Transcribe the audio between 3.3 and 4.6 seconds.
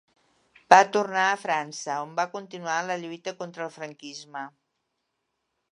contra el franquisme.